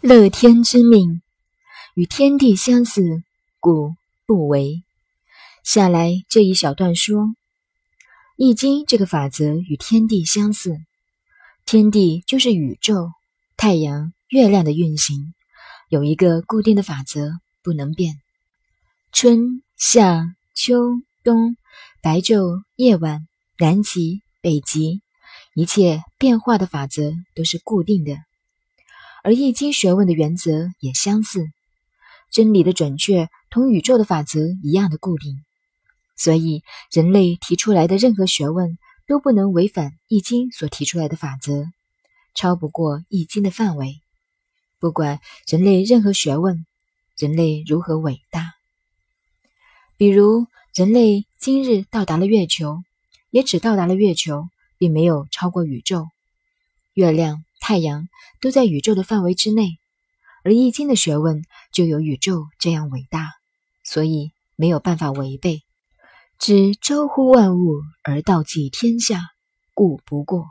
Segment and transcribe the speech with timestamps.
[0.00, 1.22] 乐天之命，
[1.96, 3.24] 与天地相似，
[3.58, 4.84] 故不为。
[5.64, 7.24] 下来这一小段说，
[8.36, 10.76] 《易经》这个法则与天地相似，
[11.66, 13.10] 天地就是宇宙、
[13.56, 15.34] 太阳、月亮的运行，
[15.88, 17.32] 有一个固定的法则，
[17.64, 18.14] 不能变。
[19.10, 20.92] 春夏秋
[21.24, 21.56] 冬，
[22.00, 23.26] 白昼夜晚，
[23.58, 25.02] 南极北极，
[25.54, 28.27] 一切变化的法则都是固定的。
[29.28, 31.50] 而易经学问的原则也相似，
[32.30, 35.44] 真理的准确同宇宙的法则一样的固定，
[36.16, 41.66] 所以人类提出来的任何学问都不能违反易经所提出来的法则，
[42.34, 44.00] 超不过易经的范围。
[44.78, 46.64] 不管人类任何学问，
[47.18, 48.54] 人类如何伟大，
[49.98, 52.82] 比如人类今日到达了月球，
[53.28, 56.08] 也只到达了月球，并没有超过宇宙、
[56.94, 57.44] 月亮。
[57.68, 58.08] 太阳
[58.40, 59.78] 都在宇宙的范围之内，
[60.42, 63.32] 而易经的学问就有宇宙这样伟大，
[63.84, 65.60] 所以没有办法违背。
[66.38, 69.20] 知周乎万物而道济天下，
[69.74, 70.46] 故不过。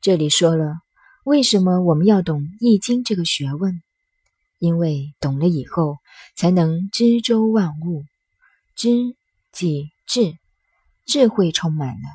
[0.00, 0.76] 这里说了，
[1.22, 3.82] 为什么我们要懂易经这个学问？
[4.58, 5.98] 因为懂了以后，
[6.34, 8.04] 才能知周万物。
[8.74, 9.14] 知
[9.52, 10.38] 即智，
[11.04, 12.08] 智慧充满了。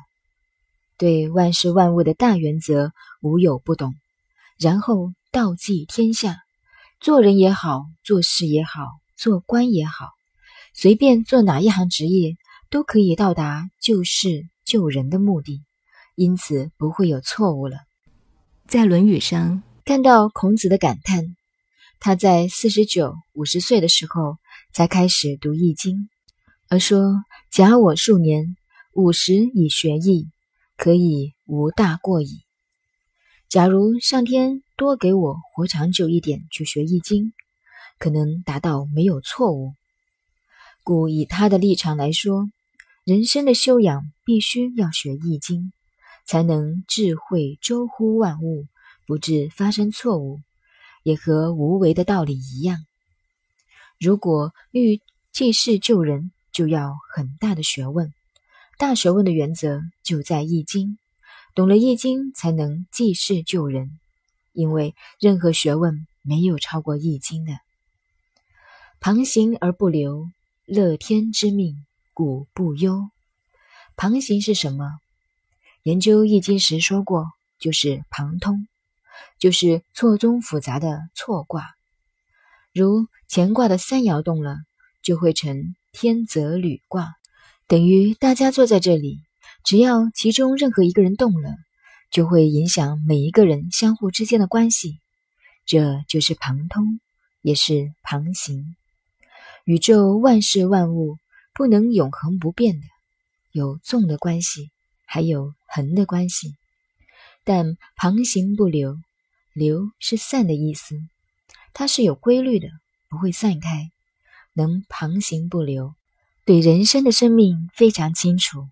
[0.96, 2.90] 对万事万物的大原则
[3.22, 3.94] 无有不懂，
[4.58, 6.38] 然后道济天下，
[7.00, 10.08] 做人也好，做事也好，做官也好，
[10.74, 12.36] 随便做哪一行职业，
[12.68, 15.62] 都可以到达救世救人的目的，
[16.16, 17.78] 因此不会有错误了。
[18.66, 21.36] 在《论语》上看到孔子的感叹，
[22.00, 24.36] 他在四十九、五十岁的时候
[24.72, 25.96] 才开始读《易经》，
[26.68, 28.56] 而说：“假我数年，
[28.92, 30.28] 五十以学易。”
[30.78, 32.44] 可以无大过矣。
[33.48, 37.32] 假如上天多给我活长久一点去学易经，
[37.98, 39.72] 可能达到没有错误。
[40.84, 42.50] 故以他的立场来说，
[43.04, 45.72] 人生的修养必须要学易经，
[46.26, 48.66] 才能智慧周乎万物，
[49.06, 50.40] 不致发生错误，
[51.02, 52.84] 也和无为的道理一样。
[53.98, 55.00] 如果欲
[55.32, 58.12] 济世救人，就要很大的学问。
[58.76, 60.88] 大学问的原则就在《易经》，
[61.58, 63.98] 懂了《易经》才能济世救人，
[64.52, 67.58] 因为任何学问没有超过《易经》的。
[69.00, 70.30] 旁行而不流，
[70.66, 73.10] 乐天之命，故不忧。
[73.96, 75.00] 旁行是什么？
[75.82, 77.26] 研究《易经》时说过，
[77.58, 78.68] 就是旁通，
[79.40, 81.74] 就是错综复杂的错卦。
[82.72, 84.58] 如乾卦的三爻动了，
[85.02, 87.16] 就会成天泽履卦。
[87.66, 89.24] 等于大家坐在这里，
[89.68, 91.54] 只要其中任何一个人动了，
[92.10, 94.98] 就会影响每一个人相互之间的关系。
[95.66, 97.00] 这就是旁通，
[97.42, 98.76] 也是旁行。
[99.64, 101.18] 宇宙万事万物
[101.52, 102.86] 不能永恒不变的，
[103.52, 104.70] 有纵的关系，
[105.04, 106.54] 还有横的关系。
[107.44, 108.96] 但旁行不流，
[109.52, 110.98] 流是散的意思，
[111.74, 112.70] 它是有规律的，
[113.10, 113.90] 不会散开，
[114.54, 115.94] 能旁行不流。
[116.46, 118.66] 对人生的生命非常清楚，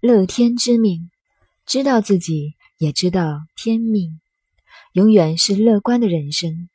[0.00, 1.10] 乐天之命，
[1.66, 4.18] 知道自己也知道天命，
[4.94, 6.70] 永远是乐观的人生。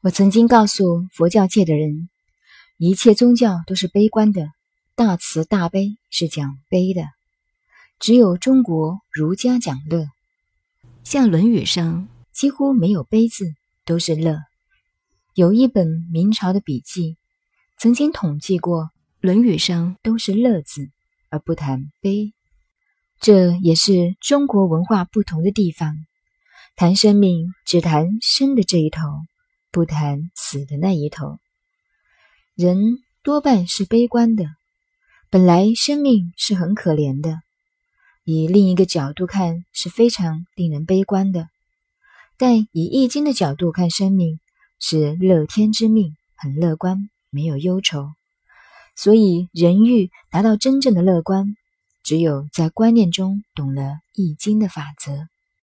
[0.00, 2.08] 我曾经告诉佛教界的人，
[2.76, 4.48] 一切宗教都是悲观的，
[4.96, 7.04] 大慈大悲是讲悲的，
[8.00, 10.08] 只有中国儒家讲乐。
[11.04, 14.40] 像《论语》上几乎没有悲字，都是乐。
[15.34, 17.16] 有一本明朝的笔记，
[17.78, 18.82] 曾经统计过。
[19.20, 20.90] 《论语》上都是乐字，
[21.30, 22.33] 而不谈悲，
[23.24, 25.96] 这也是中国文化不同的地方。
[26.76, 29.00] 谈生命只谈生的这一头，
[29.72, 31.38] 不谈死的那一头。
[32.54, 34.44] 人多半是悲观的，
[35.30, 37.40] 本来生命是很可怜的，
[38.24, 41.48] 以另一个角度看是非常令人悲观的。
[42.36, 44.38] 但以易经的角度看生命，
[44.78, 48.10] 是乐天之命，很乐观，没有忧愁。
[48.94, 51.56] 所以，人欲达到真正的乐观，
[52.04, 55.33] 只有在观念中懂了《易经》的法则。